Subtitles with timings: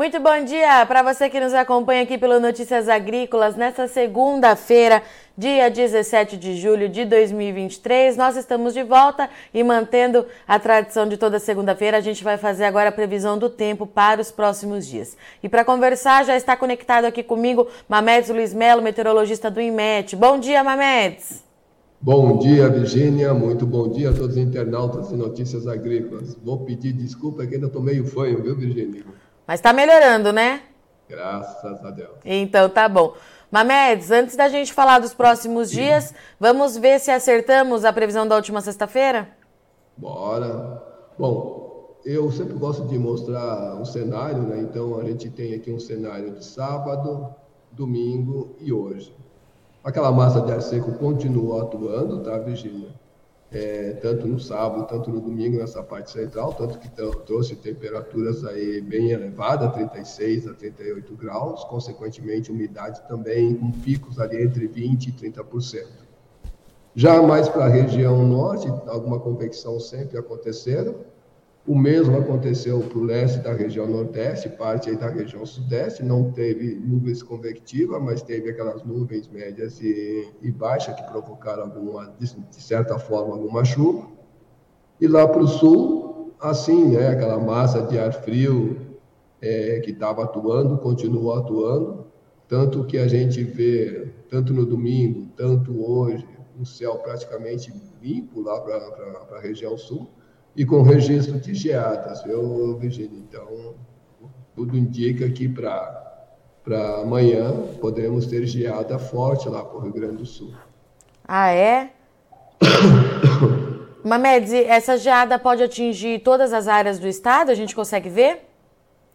[0.00, 5.02] Muito bom dia para você que nos acompanha aqui pelo Notícias Agrícolas nesta segunda-feira,
[5.36, 8.16] dia 17 de julho de 2023.
[8.16, 12.64] Nós estamos de volta e mantendo a tradição de toda segunda-feira, a gente vai fazer
[12.64, 15.18] agora a previsão do tempo para os próximos dias.
[15.42, 20.16] E para conversar, já está conectado aqui comigo Mamedes Luiz Melo, meteorologista do IMET.
[20.16, 21.44] Bom dia, Mamedes.
[22.00, 23.34] Bom dia, Virgínia.
[23.34, 26.34] Muito bom dia a todos os internautas de Notícias Agrícolas.
[26.42, 29.04] Vou pedir desculpa que ainda estou meio fanho, viu, Virgínia?
[29.50, 30.62] Mas está melhorando, né?
[31.08, 32.18] Graças a Deus.
[32.24, 33.14] Então tá bom.
[33.50, 38.36] Mamedes, antes da gente falar dos próximos dias, vamos ver se acertamos a previsão da
[38.36, 39.28] última sexta-feira?
[39.96, 40.80] Bora.
[41.18, 44.60] Bom, eu sempre gosto de mostrar o cenário, né?
[44.60, 47.34] Então a gente tem aqui um cenário de sábado,
[47.72, 49.12] domingo e hoje.
[49.82, 52.90] Aquela massa de ar seco continua atuando, tá, Virgínia?
[53.52, 56.88] É, tanto no sábado, tanto no domingo, nessa parte central, tanto que
[57.26, 64.42] trouxe temperaturas aí bem elevadas, 36 a 38 graus, consequentemente umidade também com picos ali
[64.42, 65.86] entre 20 e 30%.
[66.94, 70.96] Já mais para a região norte, alguma convecção sempre aconteceram,
[71.66, 76.74] o mesmo aconteceu para o leste da região nordeste, parte da região sudeste, não teve
[76.74, 82.98] nuvens convectivas, mas teve aquelas nuvens médias e, e baixas que provocaram alguma, de, certa
[82.98, 84.08] forma, alguma chuva.
[84.98, 88.78] E lá para o sul, assim, né, aquela massa de ar frio
[89.40, 92.06] é, que estava atuando, continuou atuando,
[92.48, 96.26] tanto que a gente vê, tanto no domingo, tanto hoje,
[96.58, 97.72] um céu praticamente
[98.02, 100.08] limpo lá para a região sul
[100.56, 103.18] e com registro de geadas, viu, Virginia?
[103.18, 103.74] Então,
[104.54, 106.00] tudo indica que para
[106.62, 110.52] para amanhã poderemos ter geada forte lá para o Rio Grande do Sul.
[111.26, 111.90] Ah, é?
[114.04, 117.50] Mamedes, essa geada pode atingir todas as áreas do estado?
[117.50, 118.40] A gente consegue ver?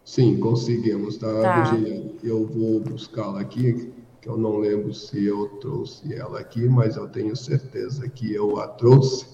[0.04, 1.62] Sim, conseguimos, tá, tá.
[1.62, 2.12] Virginia?
[2.22, 7.08] Eu vou buscá-la aqui, que eu não lembro se eu trouxe ela aqui, mas eu
[7.08, 9.26] tenho certeza que eu a trouxe.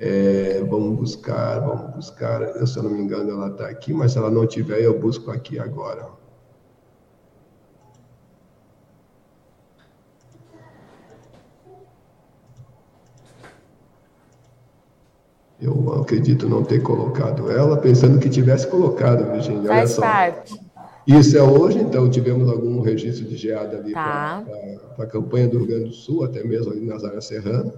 [0.00, 2.42] É, vamos buscar, vamos buscar.
[2.42, 4.98] Eu, se eu não me engano, ela está aqui, mas se ela não tiver, eu
[4.98, 6.06] busco aqui agora.
[15.60, 19.66] Eu acredito não ter colocado ela, pensando que tivesse colocado, Virginia.
[19.66, 20.02] Faz só.
[20.02, 20.54] parte.
[21.04, 24.44] Isso é hoje, então tivemos algum registro de geada ali tá.
[24.94, 27.72] para a campanha do Rio Grande do Sul, até mesmo ali nas áreas serranas.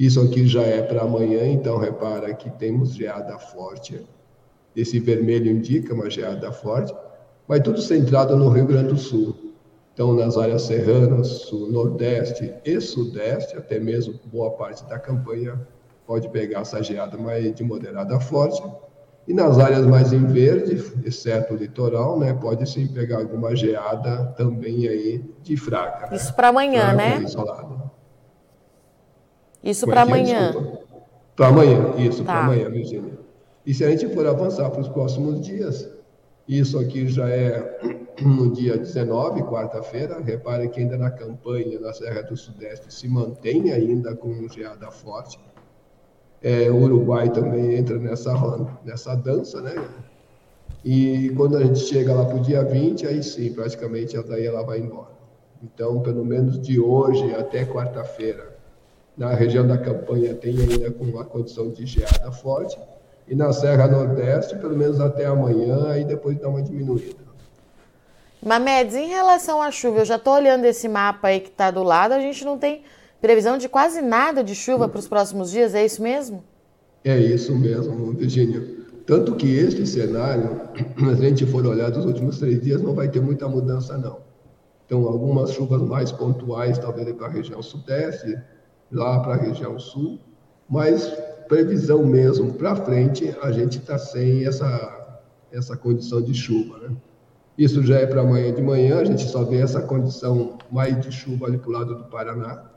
[0.00, 4.00] Isso aqui já é para amanhã, então repara que temos geada forte.
[4.74, 6.94] Esse vermelho indica uma geada forte,
[7.46, 9.36] mas tudo centrado no Rio Grande do Sul.
[9.92, 15.60] Então, nas áreas serranas, sul, nordeste e sudeste, até mesmo boa parte da campanha
[16.06, 18.62] pode pegar essa geada mais de moderada forte.
[19.28, 24.32] E nas áreas mais em verde, exceto o litoral, né, pode sim pegar alguma geada
[24.34, 26.14] também aí de fraca.
[26.14, 26.32] Isso né?
[26.32, 27.20] para amanhã, né?
[27.22, 27.79] Isolada.
[29.62, 30.54] Isso para amanhã.
[31.36, 32.32] Para amanhã, isso, tá.
[32.32, 33.18] para amanhã, Virginia.
[33.64, 35.88] E se a gente for avançar para os próximos dias,
[36.48, 37.78] isso aqui já é
[38.20, 40.20] no dia 19, quarta-feira.
[40.20, 45.38] Repare que ainda na campanha na Serra do Sudeste se mantém ainda com geada forte.
[46.42, 48.32] É, o Uruguai também entra nessa,
[48.84, 49.74] nessa dança, né?
[50.82, 54.62] E quando a gente chega lá para o dia 20, aí sim, praticamente daí ela
[54.62, 55.10] vai embora.
[55.62, 58.58] Então, pelo menos de hoje até quarta-feira,
[59.20, 62.78] na região da campanha tem ainda com uma condição de geada forte,
[63.28, 67.20] e na Serra Nordeste, pelo menos até amanhã, aí depois dá uma diminuída.
[68.42, 71.82] Mamedes, em relação à chuva, eu já estou olhando esse mapa aí que está do
[71.82, 72.82] lado, a gente não tem
[73.20, 76.42] previsão de quase nada de chuva para os próximos dias, é isso mesmo?
[77.04, 78.66] É isso mesmo, Virgínia.
[79.06, 80.62] Tanto que este cenário,
[80.96, 84.16] se a gente for olhar dos últimos três dias, não vai ter muita mudança, não.
[84.86, 88.34] Então, algumas chuvas mais pontuais, talvez para a região sudeste,
[88.90, 90.18] lá para a região sul,
[90.68, 91.06] mas
[91.48, 95.18] previsão mesmo para frente, a gente está sem essa,
[95.52, 96.78] essa condição de chuva.
[96.78, 96.96] Né?
[97.58, 101.10] Isso já é para amanhã de manhã, a gente só vê essa condição mais de
[101.10, 102.70] chuva ali para o lado do Paraná.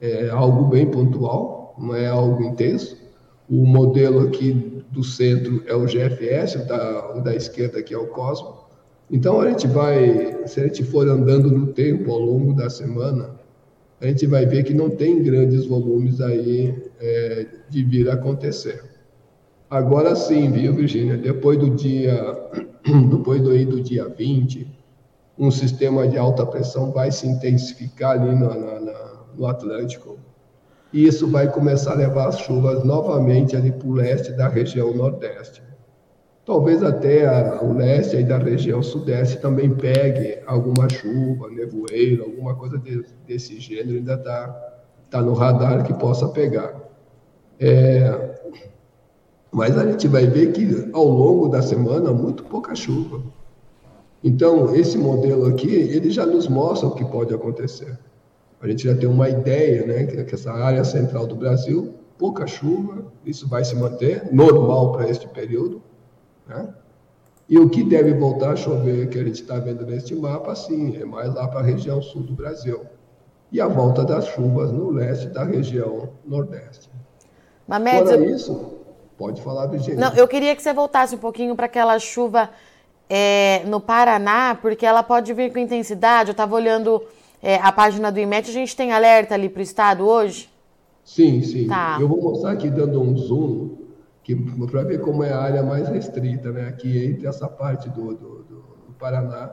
[0.00, 2.96] É algo bem pontual, não é algo intenso.
[3.48, 7.98] O modelo aqui do centro é o GFS, o da, o da esquerda aqui é
[7.98, 8.62] o Cosmo.
[9.10, 13.41] Então a gente vai, se a gente for andando no tempo ao longo da semana,
[14.02, 18.82] a gente vai ver que não tem grandes volumes aí é, de vir a acontecer.
[19.70, 21.16] Agora sim, viu, Virgínia?
[21.16, 22.20] Depois do dia,
[23.10, 24.66] depois do, aí do dia 20,
[25.38, 28.50] um sistema de alta pressão vai se intensificar ali no,
[29.36, 30.18] no Atlântico.
[30.92, 34.92] E isso vai começar a levar as chuvas novamente ali para o leste da região
[34.92, 35.62] nordeste.
[36.44, 42.54] Talvez até a, o leste aí da região sudeste também pegue alguma chuva, nevoeiro, alguma
[42.56, 44.48] coisa de, desse gênero ainda está
[45.08, 46.74] tá no radar que possa pegar.
[47.60, 48.40] É,
[49.52, 53.22] mas a gente vai ver que ao longo da semana muito pouca chuva.
[54.24, 57.96] Então esse modelo aqui ele já nos mostra o que pode acontecer.
[58.60, 63.04] A gente já tem uma ideia, né, que essa área central do Brasil pouca chuva,
[63.24, 65.82] isso vai se manter normal para este período
[66.46, 66.68] né?
[67.48, 70.96] E o que deve voltar a chover, que a gente está vendo neste mapa, sim,
[70.96, 72.80] é mais lá para a região sul do Brasil.
[73.50, 76.88] E a volta das chuvas no leste da região nordeste.
[77.68, 78.74] Mamedes, Fora isso,
[79.18, 80.00] pode falar, Virginia.
[80.00, 82.48] Não, eu queria que você voltasse um pouquinho para aquela chuva
[83.10, 86.30] é, no Paraná, porque ela pode vir com intensidade.
[86.30, 87.02] Eu estava olhando
[87.42, 90.48] é, a página do IMET, a gente tem alerta ali para o estado hoje?
[91.04, 91.66] Sim, sim.
[91.66, 91.98] Tá.
[92.00, 93.81] Eu vou mostrar aqui dando um zoom
[94.70, 96.68] para ver como é a área mais restrita, né?
[96.68, 99.50] Aqui entre essa parte do, do, do Paraná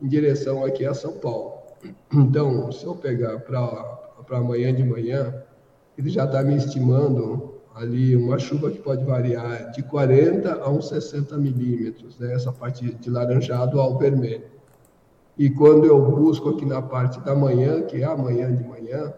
[0.00, 1.54] em direção aqui a São Paulo.
[2.12, 5.42] Então, se eu pegar para amanhã de manhã,
[5.98, 10.88] ele já está me estimando ali uma chuva que pode variar de 40 a uns
[10.88, 12.32] 60 milímetros, né?
[12.32, 14.44] essa parte de laranjado ao vermelho.
[15.36, 19.12] E quando eu busco aqui na parte da manhã, que é amanhã de manhã,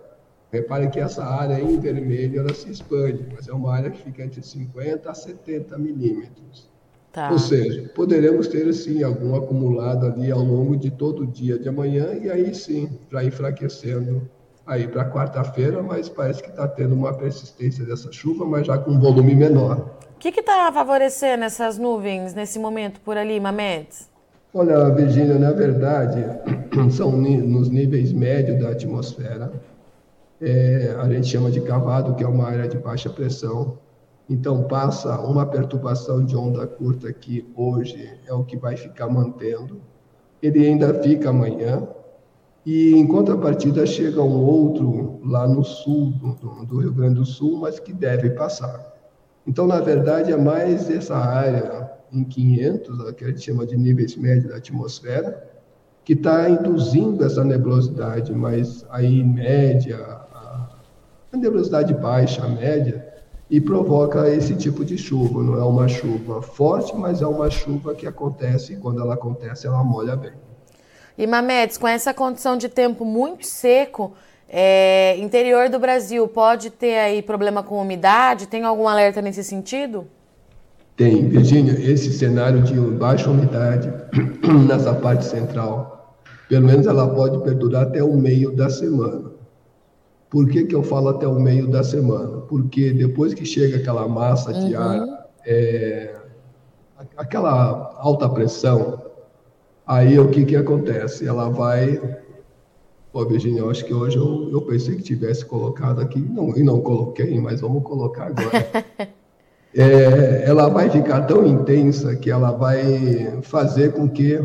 [0.56, 4.25] Repare que essa área em vermelho ela se expande, mas é uma área que fica
[4.25, 6.70] entre 50 a 70 milímetros.
[7.12, 7.31] Tá.
[7.31, 11.69] Ou seja, poderemos ter sim algum acumulado ali ao longo de todo o dia de
[11.69, 14.23] amanhã e aí sim, já enfraquecendo
[14.67, 18.93] aí para quarta-feira, mas parece que está tendo uma persistência dessa chuva, mas já com
[18.93, 19.99] um volume menor.
[20.14, 24.08] O que está favorecendo essas nuvens nesse momento por ali, Mamedes?
[24.55, 26.25] Olha, Virgínia, na verdade,
[26.91, 29.53] são nos níveis médios da atmosfera
[30.40, 33.78] é, a gente chama de cavado, que é uma área de baixa pressão.
[34.28, 39.80] Então, passa uma perturbação de onda curta que hoje é o que vai ficar mantendo.
[40.42, 41.86] Ele ainda fica amanhã.
[42.64, 47.58] E, em contrapartida, chega um outro lá no sul do, do Rio Grande do Sul,
[47.58, 48.94] mas que deve passar.
[49.46, 54.16] Então, na verdade, é mais essa área em 500, que a gente chama de níveis
[54.16, 55.56] médios da atmosfera,
[56.06, 63.05] que está induzindo essa nebulosidade, mas aí média, a nebulosidade baixa, média,
[63.50, 65.43] e provoca esse tipo de chuva.
[65.43, 69.67] Não é uma chuva forte, mas é uma chuva que acontece e quando ela acontece,
[69.67, 70.31] ela molha bem.
[71.19, 74.12] E Mamedes, com essa condição de tempo muito seco,
[74.49, 78.47] é, interior do Brasil pode ter aí problema com umidade?
[78.47, 80.06] Tem algum alerta nesse sentido?
[80.97, 83.93] Tem, Virginia, esse cenário de baixa umidade
[84.69, 85.95] nessa parte central,
[86.48, 89.31] pelo menos ela pode perdurar até o meio da semana.
[90.31, 92.38] Por que, que eu falo até o meio da semana?
[92.43, 94.81] Porque depois que chega aquela massa de uhum.
[94.81, 96.14] ar, é,
[97.16, 99.02] aquela alta pressão,
[99.87, 101.26] aí o que, que acontece?
[101.26, 102.00] Ela vai.
[103.12, 106.62] Pô, Virginia, eu acho que hoje eu, eu pensei que tivesse colocado aqui, não, e
[106.62, 108.84] não coloquei, mas vamos colocar agora.
[109.75, 114.38] é, ela vai ficar tão intensa que ela vai fazer com que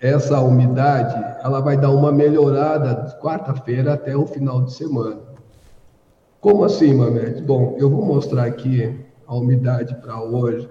[0.00, 1.14] essa umidade
[1.44, 5.20] ela vai dar uma melhorada de quarta-feira até o final de semana.
[6.40, 7.42] Como assim, Mamed?
[7.42, 10.68] Bom, eu vou mostrar aqui a umidade para hoje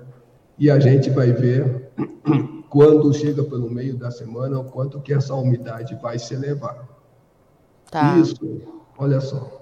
[0.58, 1.92] e a gente vai ver
[2.70, 6.88] quando chega pelo meio da semana o quanto que essa umidade vai se elevar.
[7.92, 8.18] Tá.
[8.18, 8.62] Isso,
[8.98, 9.62] olha só.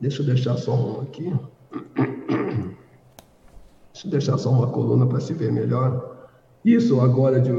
[0.00, 1.34] Deixa eu deixar só um aqui.
[3.92, 6.07] Deixa eu deixar só uma coluna para se ver melhor.
[6.68, 7.50] Isso agora, de,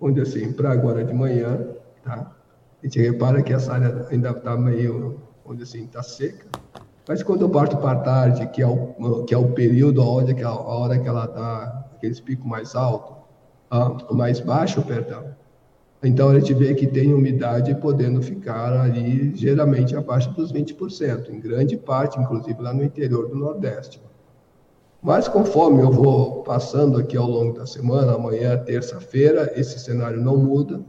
[0.00, 1.68] onde assim, para agora de manhã,
[2.02, 2.34] tá?
[2.82, 6.46] A gente repara que essa área ainda está meio, onde assim, está seca.
[7.06, 10.42] Mas quando eu parto para tarde, que é o, que é o período onde que
[10.42, 13.18] a, a hora que ela dá aqueles picos mais altos,
[13.70, 15.24] ah, mais baixo, perdão,
[16.02, 21.38] então a gente vê que tem umidade podendo ficar ali geralmente abaixo dos 20%, em
[21.38, 24.00] grande parte, inclusive lá no interior do Nordeste.
[25.02, 30.36] Mas conforme eu vou passando aqui ao longo da semana, amanhã, terça-feira, esse cenário não
[30.36, 30.80] muda.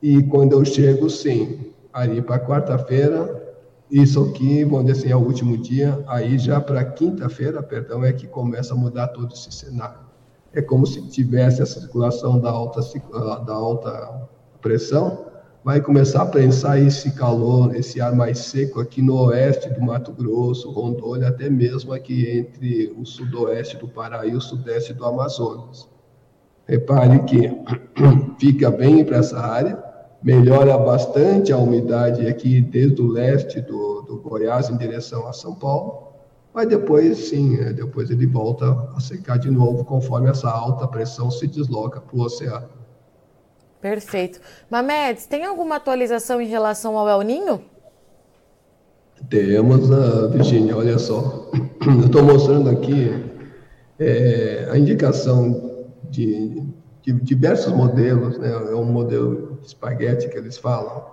[0.00, 3.42] E quando eu chego, sim, ali para quarta-feira,
[3.90, 8.12] isso aqui, vamos dizer assim, é o último dia, aí já para quinta-feira, perdão, é
[8.12, 10.00] que começa a mudar todo esse cenário.
[10.52, 12.80] É como se tivesse a circulação da alta,
[13.44, 14.28] da alta
[14.60, 15.23] pressão,
[15.64, 20.12] vai começar a prensar esse calor, esse ar mais seco aqui no oeste do Mato
[20.12, 25.88] Grosso, Rondônia, até mesmo aqui entre o sudoeste do Pará e o sudeste do Amazonas.
[26.66, 27.50] Repare que
[28.38, 29.82] fica bem para essa área,
[30.22, 35.54] melhora bastante a umidade aqui desde o leste do, do Goiás em direção a São
[35.54, 36.12] Paulo,
[36.52, 41.30] mas depois sim, é, depois ele volta a secar de novo conforme essa alta pressão
[41.30, 42.83] se desloca para o oceano.
[43.84, 44.40] Perfeito.
[44.70, 47.60] Mamedes, tem alguma atualização em relação ao El Ninho?
[49.28, 51.50] Temos, uh, Virginia, olha só.
[51.86, 53.10] Eu estou mostrando aqui
[53.98, 56.62] é, a indicação de,
[57.02, 58.52] de, diversos modelos, né?
[58.52, 61.04] é um modelo de espaguete que eles falam.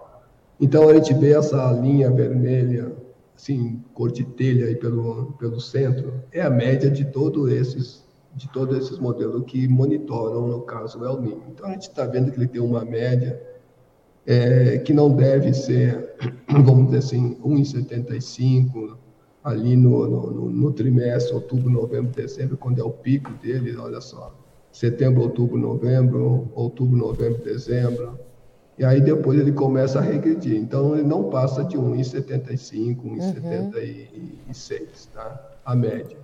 [0.57, 2.93] Então a gente vê essa linha vermelha,
[3.35, 8.01] assim, cor de telha aí pelo, pelo centro, é a média de todos esses
[8.35, 11.43] de todos esses modelos que monitoram, no caso, o El Niño.
[11.49, 13.41] Então a gente está vendo que ele tem uma média
[14.25, 16.15] é, que não deve ser,
[16.47, 18.95] vamos dizer assim, 1,75
[19.43, 24.33] ali no, no, no, trimestre, outubro, novembro, dezembro, quando é o pico dele, olha só,
[24.71, 28.19] setembro, outubro, novembro, outubro, novembro, dezembro,
[28.77, 30.55] e aí depois ele começa a regredir.
[30.55, 34.87] Então ele não passa de 1,75, 1,76, uhum.
[35.13, 35.51] tá?
[35.65, 36.20] A média.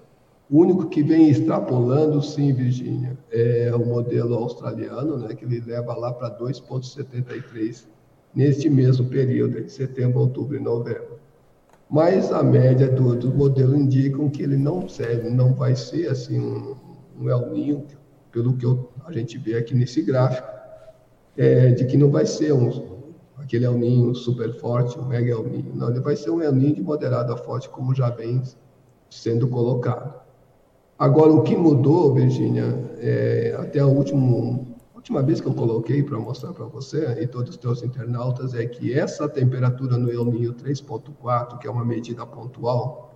[0.50, 5.94] O único que vem extrapolando, sim, Virgínia, é o modelo australiano, né, que ele leva
[5.94, 7.86] lá para 2,73
[8.34, 11.20] neste mesmo período, de setembro, outubro e novembro.
[11.90, 16.40] Mas a média do, do modelo indicam que ele não serve, não vai ser assim
[16.40, 16.76] um,
[17.20, 17.86] um El Ninho,
[18.32, 20.48] pelo que eu, a gente vê aqui nesse gráfico,
[21.36, 22.70] é, de que não vai ser um,
[23.38, 25.76] aquele El Ninho super forte, um mega El Ninho.
[25.76, 28.42] Não, ele vai ser um El Ninho de moderado a forte, como já vem
[29.10, 30.27] sendo colocado.
[31.00, 32.66] Agora, o que mudou, Virginia,
[32.98, 34.60] é, até a última,
[34.96, 38.66] última vez que eu coloquei para mostrar para você e todos os teus internautas, é
[38.66, 43.16] que essa temperatura no El Niño 3.4, que é uma medida pontual,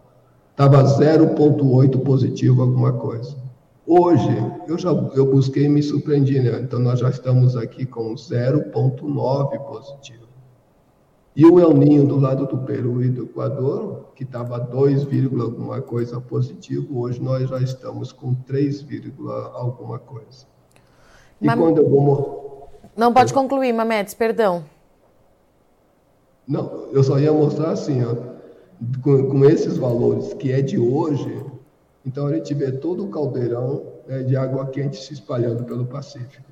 [0.51, 3.35] estava 0.8 positivo alguma coisa.
[3.87, 4.29] Hoje,
[4.67, 6.59] eu já eu busquei e me surpreendi, né?
[6.61, 10.30] Então, nós já estamos aqui com 0.9 positivo.
[11.33, 15.07] E o El Ninho do lado do Peru e do Equador, que estava 2,
[15.39, 18.85] alguma coisa positivo, hoje nós já estamos com 3,
[19.53, 20.45] alguma coisa.
[21.39, 21.57] E Mam...
[21.57, 22.69] quando eu vou...
[22.97, 24.65] Não pode concluir, Mamedes, perdão.
[26.45, 28.13] Não, eu só ia mostrar assim, ó,
[29.01, 31.45] com, com, esses valores, que é de hoje,
[32.05, 36.51] então a gente vê todo o caldeirão né, de água quente se espalhando pelo Pacífico.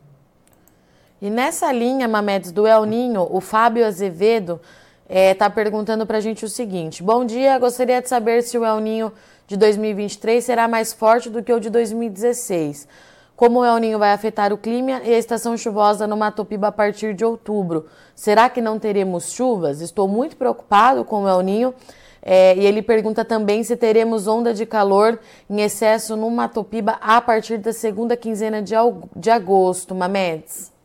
[1.21, 4.61] E nessa linha, Mamedes, do El Ninho, o Fábio Azevedo
[5.09, 8.63] está é, perguntando para a gente o seguinte: Bom dia, gostaria de saber se o
[8.63, 9.11] El Ninho
[9.45, 12.87] de 2023 será mais forte do que o de 2016.
[13.35, 16.67] Como o El Ninho vai afetar o clima e a estação chuvosa no Mato Piba
[16.67, 17.87] a partir de outubro?
[18.15, 19.81] Será que não teremos chuvas?
[19.81, 21.73] Estou muito preocupado com o El Ninho.
[22.21, 26.97] É, e ele pergunta também se teremos onda de calor em excesso no Mato Piba
[27.01, 28.75] a partir da segunda quinzena de,
[29.15, 29.93] de agosto.
[29.93, 30.78] Mamedes.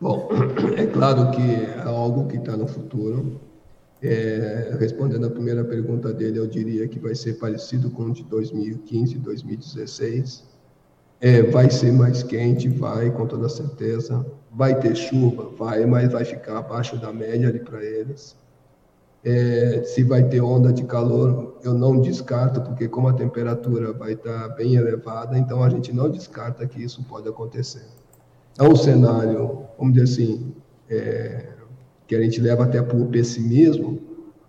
[0.00, 0.30] Bom,
[0.78, 3.38] é claro que é algo que está no futuro.
[4.02, 8.24] É, respondendo a primeira pergunta dele, eu diria que vai ser parecido com o de
[8.24, 10.42] 2015, 2016.
[11.20, 14.24] É, vai ser mais quente, vai, com toda certeza.
[14.50, 18.34] Vai ter chuva, vai, mas vai ficar abaixo da média ali para eles.
[19.22, 24.14] É, se vai ter onda de calor, eu não descarto, porque como a temperatura vai
[24.14, 27.99] estar tá bem elevada, então a gente não descarta que isso pode acontecer
[28.58, 30.54] é um cenário, vamos dizer assim,
[30.88, 31.46] é,
[32.06, 34.00] que a gente leva até para o pessimismo,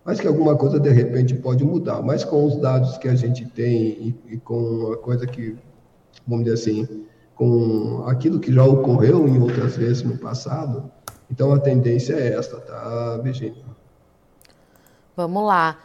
[0.03, 2.01] mas que alguma coisa de repente pode mudar.
[2.01, 5.55] Mas com os dados que a gente tem e, e com a coisa que,
[6.27, 7.05] vamos dizer assim,
[7.35, 10.91] com aquilo que já ocorreu em outras vezes no passado,
[11.29, 13.63] então a tendência é esta, tá, Virginia?
[15.15, 15.77] Vamos lá.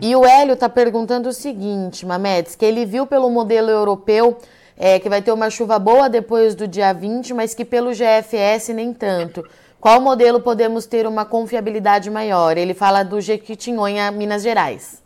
[0.00, 4.38] E o Hélio está perguntando o seguinte, Mamedes, que ele viu pelo modelo europeu
[4.82, 8.70] é, que vai ter uma chuva boa depois do dia 20, mas que pelo GFS
[8.74, 9.44] nem tanto.
[9.78, 12.56] Qual modelo podemos ter uma confiabilidade maior?
[12.56, 15.02] Ele fala do Jequitinhonha, Minas Gerais.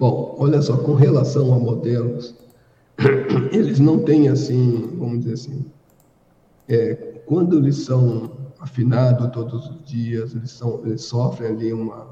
[0.00, 2.34] Bom, olha só, com relação a modelos,
[3.52, 5.66] eles não têm assim, vamos dizer assim,
[6.66, 6.94] é,
[7.26, 12.06] quando eles são afinados todos os dias, eles, são, eles sofrem ali uma,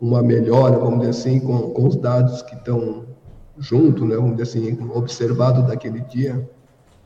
[0.00, 3.04] uma melhora, vamos dizer assim, com, com os dados que estão
[3.58, 6.48] junto, né, vamos dizer assim, observado daquele dia.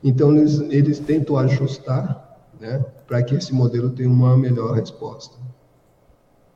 [0.02, 2.30] Então, eles, eles tentam ajustar
[2.60, 5.36] né, para que esse modelo tenha uma melhor resposta.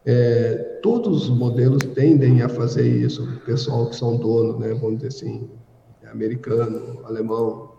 [0.06, 4.96] É, todos os modelos tendem a fazer isso, o pessoal que são donos, né, vamos
[4.96, 5.48] dizer assim,
[6.10, 7.70] americano, alemão,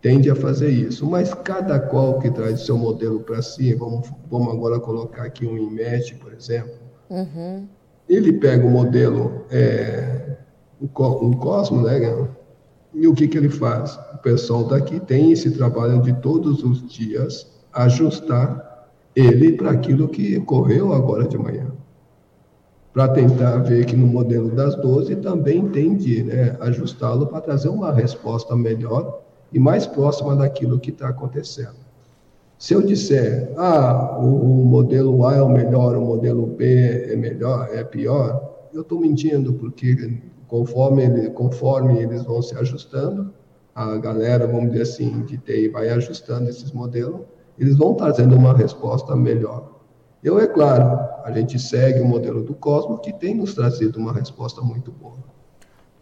[0.00, 4.52] tende a fazer isso, mas cada qual que traz seu modelo para si, vamos, vamos
[4.52, 6.72] agora colocar aqui um IMET, por exemplo,
[7.08, 7.66] uhum.
[8.08, 10.19] ele pega o modelo é,
[10.80, 12.28] um Cosmo, né?
[12.92, 13.98] E o que, que ele faz?
[14.14, 20.38] O pessoal daqui tem esse trabalho de todos os dias ajustar ele para aquilo que
[20.38, 21.66] ocorreu agora de manhã.
[22.92, 27.68] para tentar ver que no modelo das 12 também tem de né, ajustá-lo para trazer
[27.68, 29.22] uma resposta melhor
[29.52, 31.76] e mais próxima daquilo que está acontecendo.
[32.58, 37.14] Se eu disser, ah, o, o, modelo A é o melhor, o modelo B é
[37.14, 40.20] melhor, é pior, eu estou mentindo, porque
[40.50, 43.32] conforme, ele, conforme eles vão se ajustando,
[43.72, 47.20] a galera, vamos dizer assim, de TI vai ajustando esses modelos,
[47.56, 49.78] eles vão trazendo uma resposta melhor.
[50.22, 54.12] Eu, é claro, a gente segue o modelo do Cosmo, que tem nos trazido uma
[54.12, 55.18] resposta muito boa.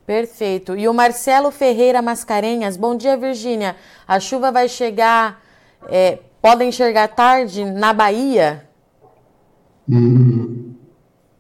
[0.07, 0.75] Perfeito.
[0.75, 3.76] E o Marcelo Ferreira Mascarenhas, bom dia, Virgínia.
[4.09, 5.43] A chuva vai chegar,
[5.88, 8.64] é, podem enxergar tarde na Bahia?
[9.87, 10.67] Hum,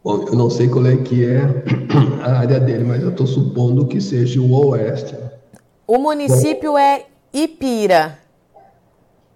[0.08, 1.42] bom, eu não sei qual é que é
[2.24, 5.14] a área dele, mas eu estou supondo que seja o oeste.
[5.86, 8.18] O município bom, é Ipira.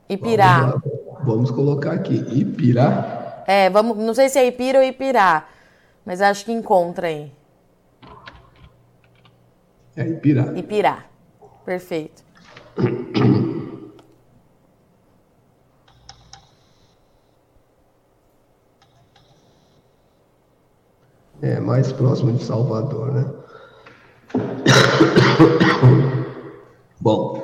[0.09, 0.61] Ipirá.
[0.61, 0.83] Vamos,
[1.25, 3.45] vamos colocar aqui, Ipirá.
[3.47, 5.47] É, vamos, não sei se é Ipira ou Ipirá,
[6.07, 7.31] mas acho que encontra aí.
[9.95, 10.55] É Ipirá.
[10.57, 11.05] Ipirá.
[11.67, 12.23] Perfeito.
[21.43, 23.29] É, mais próximo de Salvador, né?
[27.01, 27.43] Bom,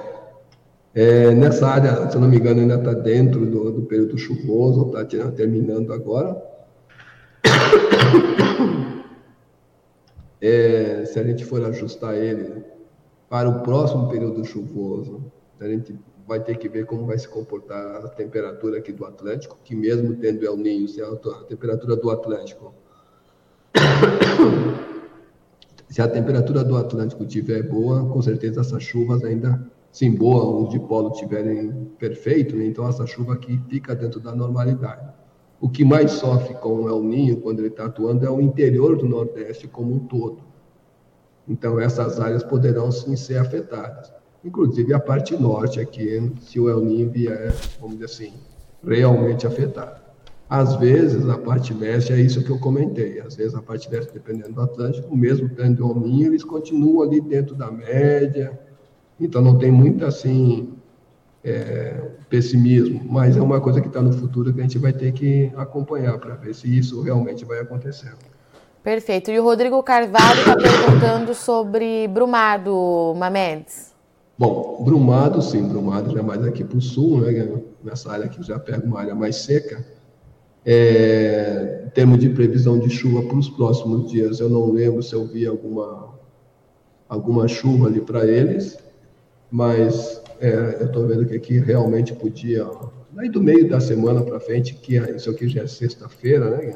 [0.94, 4.92] é, nessa área, se eu não me engano, ainda está dentro do, do, período chuvoso,
[4.96, 6.40] está terminando agora.
[10.40, 12.62] É, se a gente for ajustar ele
[13.28, 15.20] para o próximo período chuvoso,
[15.58, 19.58] a gente vai ter que ver como vai se comportar a temperatura aqui do Atlântico,
[19.64, 22.72] que mesmo tendo El Ninho, se a, a temperatura do Atlântico
[25.88, 30.70] se a temperatura do Atlântico estiver boa, com certeza essas chuvas ainda se boa os
[30.70, 32.66] de polo estiverem perfeitos, né?
[32.66, 35.08] então essa chuva aqui fica dentro da normalidade.
[35.60, 38.96] O que mais sofre com o El Ninho, quando ele está atuando, é o interior
[38.96, 40.38] do Nordeste como um todo.
[41.48, 44.12] Então, essas áreas poderão sim ser afetadas.
[44.44, 48.34] Inclusive a parte norte aqui, se o El Ninho vier, vamos dizer assim,
[48.84, 50.07] realmente afetar.
[50.48, 53.20] Às vezes, a parte leste é isso que eu comentei.
[53.20, 57.02] Às vezes, a parte leste, dependendo do Atlântico, mesmo tendo o El Ninho, eles continuam
[57.02, 58.58] ali dentro da média,
[59.20, 60.72] então não tem muito assim
[61.44, 65.12] é, pessimismo, mas é uma coisa que está no futuro que a gente vai ter
[65.12, 68.14] que acompanhar para ver se isso realmente vai acontecer.
[68.82, 69.30] Perfeito.
[69.30, 73.92] E o Rodrigo Carvalho está perguntando sobre Brumado, Mamedes.
[74.38, 77.60] Bom, Brumado, sim, Brumado já mais aqui para o sul, né?
[77.84, 79.84] Nessa área aqui já pega uma área mais seca.
[80.70, 85.14] É, em termos de previsão de chuva para os próximos dias, eu não lembro se
[85.14, 86.14] eu vi alguma,
[87.08, 88.76] alguma chuva ali para eles
[89.50, 92.66] mas é, eu estou vendo que aqui realmente podia,
[93.16, 96.74] aí do meio da semana para frente, que isso aqui já é sexta-feira, né?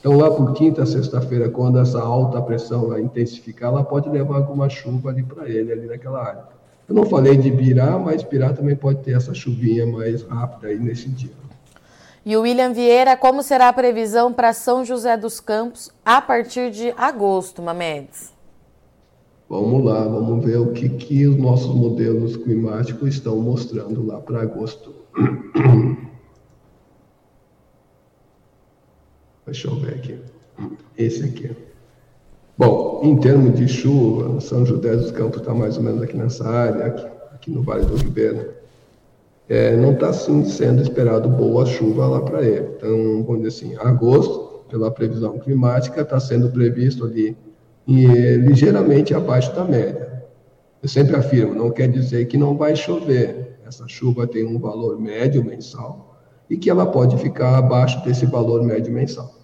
[0.00, 4.68] Então, lá por quinta, sexta-feira, quando essa alta pressão vai intensificar, ela pode levar alguma
[4.68, 6.44] chuva ali para ele, ali naquela área.
[6.88, 10.78] Eu não falei de Birá, mas Birá também pode ter essa chuvinha mais rápida aí
[10.78, 11.32] nesse dia.
[12.28, 16.70] E o William Vieira, como será a previsão para São José dos Campos a partir
[16.70, 18.34] de agosto, Mamedes?
[19.48, 24.42] Vamos lá, vamos ver o que, que os nossos modelos climáticos estão mostrando lá para
[24.42, 24.94] agosto.
[29.46, 30.20] Deixa eu ver aqui.
[30.98, 31.56] Esse aqui.
[32.58, 36.46] Bom, em termos de chuva, São José dos Campos está mais ou menos aqui nessa
[36.46, 38.57] área, aqui, aqui no Vale do Ribeira.
[39.48, 42.68] É, não está assim, sendo esperado boa chuva lá para ele.
[42.76, 47.36] Então, vamos dizer assim, agosto, pela previsão climática, está sendo previsto ali
[47.86, 50.22] e é ligeiramente abaixo da média.
[50.82, 53.58] Eu sempre afirmo, não quer dizer que não vai chover.
[53.66, 58.62] Essa chuva tem um valor médio mensal e que ela pode ficar abaixo desse valor
[58.62, 59.34] médio mensal.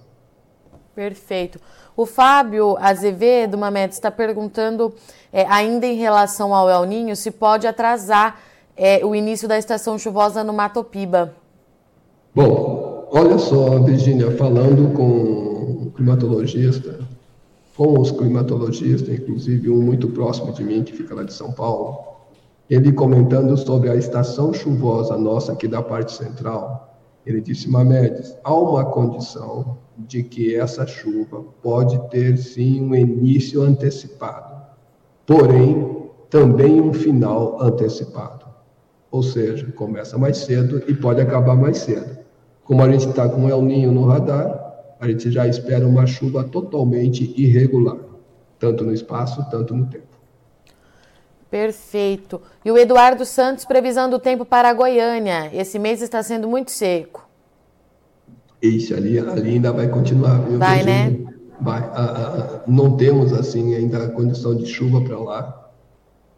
[0.94, 1.58] Perfeito.
[1.96, 4.94] O Fábio Azevedo, Mamedes, está perguntando,
[5.32, 8.40] é, ainda em relação ao El Ninho, se pode atrasar
[8.76, 11.34] é, o início da estação chuvosa no Mato Piba.
[12.34, 16.98] Bom, olha só, Virginia, falando com o climatologista,
[17.76, 21.98] com os climatologistas, inclusive um muito próximo de mim, que fica lá de São Paulo,
[22.68, 28.54] ele comentando sobre a estação chuvosa nossa aqui da parte central, ele disse, Mamedes, há
[28.54, 34.62] uma condição de que essa chuva pode ter sim um início antecipado,
[35.26, 38.43] porém também um final antecipado.
[39.14, 42.18] Ou seja, começa mais cedo e pode acabar mais cedo.
[42.64, 46.04] Como a gente está com o El Ninho no radar, a gente já espera uma
[46.04, 47.96] chuva totalmente irregular,
[48.58, 50.18] tanto no espaço, tanto no tempo.
[51.48, 52.42] Perfeito.
[52.64, 55.48] E o Eduardo Santos, previsão do tempo para a Goiânia.
[55.54, 57.24] Esse mês está sendo muito seco.
[58.60, 60.40] Isso, ali, ali ainda vai continuar.
[60.58, 61.16] Vai, né?
[61.60, 65.63] vai, a, a, não temos assim ainda a condição de chuva para lá.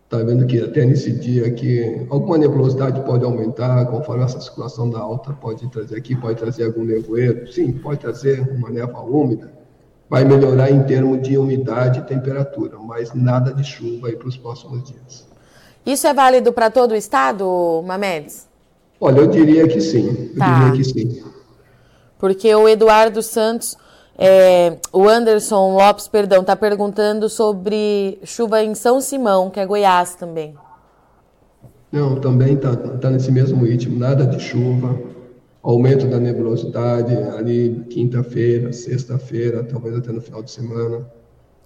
[0.06, 5.00] Está vendo que até nesse dia aqui alguma nebulosidade pode aumentar conforme essa circulação da
[5.00, 9.52] alta pode trazer aqui, pode trazer algum nevoeiro, sim, pode trazer uma neva úmida,
[10.08, 14.36] vai melhorar em termos de umidade e temperatura, mas nada de chuva aí para os
[14.36, 15.26] próximos dias.
[15.84, 18.46] Isso é válido para todo o estado, Mamedes?
[19.00, 20.30] Olha, eu diria que sim.
[20.32, 20.70] Eu tá.
[20.70, 21.24] diria que sim.
[22.16, 23.76] Porque o Eduardo Santos,
[24.18, 30.14] é, o Anderson Lopes, perdão, está perguntando sobre chuva em São Simão, que é Goiás
[30.14, 30.54] também.
[31.92, 34.98] Não, também está tá nesse mesmo ritmo, nada de chuva,
[35.62, 41.06] aumento da nebulosidade ali quinta-feira, sexta-feira, talvez até no final de semana.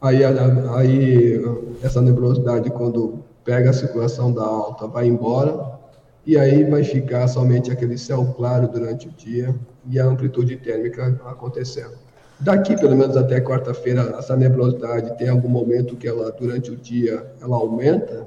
[0.01, 1.41] Aí, aí
[1.83, 5.79] essa nebulosidade, quando pega a circulação da alta, vai embora,
[6.27, 9.55] e aí vai ficar somente aquele céu claro durante o dia
[9.89, 12.10] e a amplitude térmica acontecendo.
[12.41, 17.27] Daqui, pelo menos até quarta-feira, essa nebulosidade tem algum momento que ela, durante o dia,
[17.41, 18.27] ela aumenta,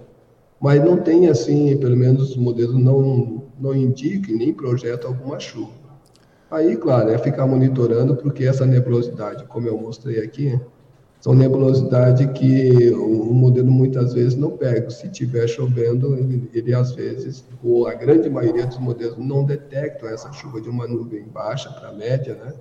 [0.62, 5.72] mas não tem assim, pelo menos os modelos não, não indicam nem projetam alguma chuva.
[6.50, 10.60] Aí, claro, é ficar monitorando, porque essa nebulosidade, como eu mostrei aqui,
[11.20, 14.90] são nebulosidade que o modelo muitas vezes não pega.
[14.90, 20.10] Se estiver chovendo, ele, ele, às vezes, ou a grande maioria dos modelos não detectam
[20.10, 22.54] essa chuva de uma nuvem baixa para média, né?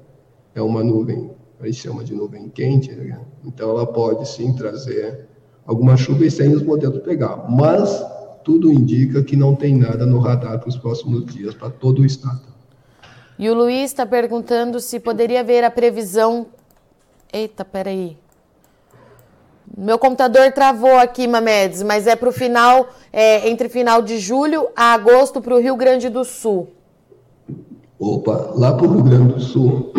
[0.54, 3.20] É uma nuvem, a gente chama de nuvem quente, né?
[3.44, 5.28] então ela pode sim trazer
[5.66, 7.48] alguma chuva e sem os modelos pegar.
[7.48, 8.04] Mas
[8.44, 12.06] tudo indica que não tem nada no radar para os próximos dias, para todo o
[12.06, 12.52] estado.
[13.38, 16.46] E o Luiz está perguntando se poderia ver a previsão.
[17.32, 18.16] Eita, peraí.
[19.76, 24.68] Meu computador travou aqui, Mamedes, mas é para o final, é, entre final de julho
[24.76, 26.68] a agosto para o Rio Grande do Sul.
[27.98, 29.92] Opa, lá para o Rio Grande do Sul,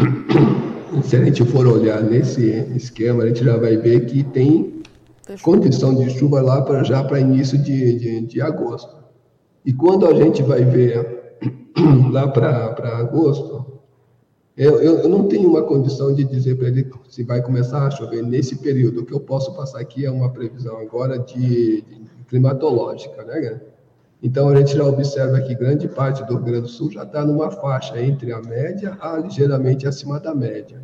[1.01, 4.83] se a gente for olhar nesse esquema, a gente já vai ver que tem
[5.41, 9.03] condição de chuva lá para já para início de, de, de agosto.
[9.65, 11.37] E quando a gente vai ver
[12.11, 13.81] lá para agosto,
[14.55, 17.89] eu, eu, eu, não tenho uma condição de dizer para ele se vai começar a
[17.89, 19.01] chover nesse período.
[19.01, 23.61] O que eu posso passar aqui é uma previsão agora de, de climatológica, né?
[24.23, 27.25] Então a gente já observa que grande parte do Rio Grande do Sul já está
[27.25, 30.81] numa faixa entre a média a ligeiramente acima da média.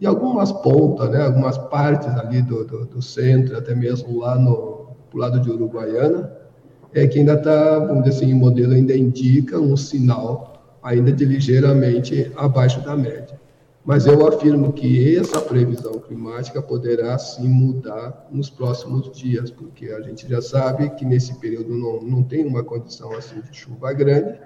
[0.00, 1.22] E algumas pontas, né?
[1.22, 6.32] Algumas partes ali do, do, do centro, até mesmo lá no lado de Uruguaiana,
[6.94, 11.26] é que ainda está, vamos dizer assim, o modelo ainda indica um sinal ainda de
[11.26, 13.29] ligeiramente abaixo da média.
[13.84, 20.02] Mas eu afirmo que essa previsão climática poderá sim mudar nos próximos dias, porque a
[20.02, 24.38] gente já sabe que nesse período não, não tem uma condição assim de chuva grande.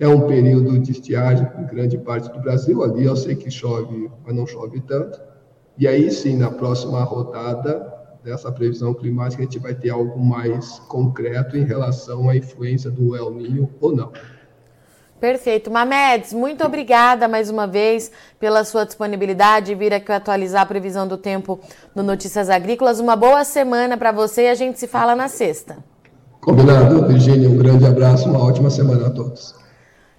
[0.00, 2.82] É um período de estiagem em grande parte do Brasil.
[2.82, 5.20] Ali eu sei que chove, mas não chove tanto.
[5.76, 7.92] E aí sim, na próxima rodada
[8.24, 13.14] dessa previsão climática, a gente vai ter algo mais concreto em relação à influência do
[13.14, 14.12] El Niño ou não.
[15.22, 15.70] Perfeito.
[15.70, 21.06] Mamedes, muito obrigada mais uma vez pela sua disponibilidade e vir aqui atualizar a previsão
[21.06, 21.60] do tempo
[21.94, 22.98] no Notícias Agrícolas.
[22.98, 25.76] Uma boa semana para você e a gente se fala na sexta.
[26.40, 27.48] Combinado, Virginia.
[27.48, 29.54] Um grande abraço, uma ótima semana a todos.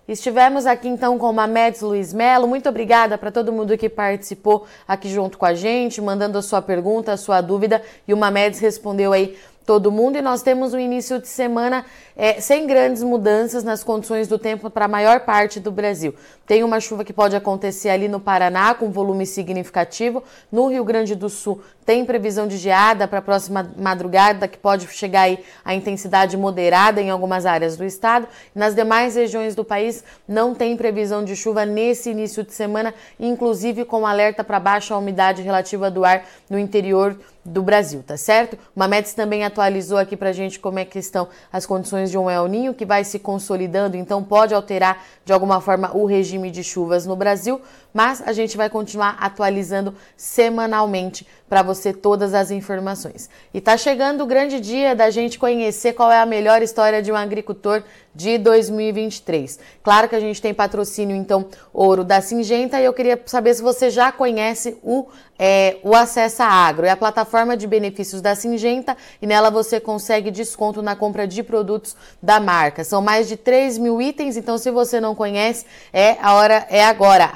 [0.07, 2.47] Estivemos aqui então com o Mamedes Luiz Melo.
[2.47, 6.61] Muito obrigada para todo mundo que participou aqui junto com a gente, mandando a sua
[6.61, 7.81] pergunta, a sua dúvida.
[8.05, 12.39] E o Mamedes respondeu aí todo mundo e nós temos um início de semana é,
[12.39, 16.13] sem grandes mudanças nas condições do tempo para a maior parte do Brasil.
[16.45, 20.21] Tem uma chuva que pode acontecer ali no Paraná com volume significativo.
[20.51, 24.87] No Rio Grande do Sul tem previsão de geada para a próxima madrugada que pode
[24.87, 28.27] chegar aí a intensidade moderada em algumas áreas do estado.
[28.53, 33.85] Nas demais regiões do país não tem previsão de chuva nesse início de semana, inclusive
[33.85, 38.57] com alerta para baixa umidade relativa do ar no interior do Brasil, tá certo?
[38.75, 42.29] O Mamedes também atualizou aqui pra gente como é que estão as condições de um
[42.29, 46.63] El Ninho que vai se consolidando, então pode alterar de alguma forma o regime de
[46.63, 47.61] chuvas no Brasil,
[47.93, 53.29] mas a gente vai continuar atualizando semanalmente para você todas as informações.
[53.53, 57.11] E tá chegando o grande dia da gente conhecer qual é a melhor história de
[57.11, 57.83] um agricultor
[58.15, 59.59] de 2023.
[59.83, 63.61] Claro que a gente tem patrocínio, então, ouro da Singenta, e eu queria saber se
[63.61, 66.85] você já conhece o, é, o Acessa Agro.
[66.85, 71.41] É a plataforma de benefícios da Singenta e nela você consegue desconto na compra de
[71.43, 72.83] produtos da marca.
[72.83, 76.83] São mais de 3 mil itens, então se você não conhece, é a hora, é
[76.83, 77.29] agora.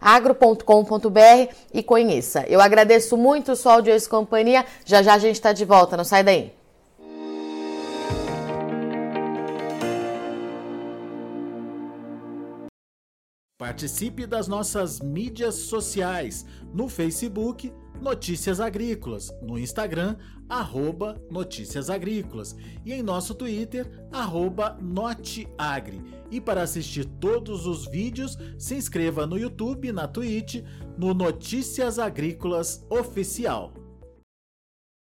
[0.00, 2.44] Agro.com.br e conheça.
[2.46, 4.64] Eu agradeço muito sua audiência e companhia.
[4.84, 6.52] Já já a gente está de volta, não sai daí.
[13.58, 20.16] Participe das nossas mídias sociais no Facebook Notícias Agrícolas, no Instagram,
[20.48, 26.02] arroba Notícias Agrícolas e em nosso Twitter, arroba Noteagri.
[26.30, 30.62] E para assistir todos os vídeos, se inscreva no YouTube, na Twitch,
[30.98, 33.85] no Notícias Agrícolas Oficial.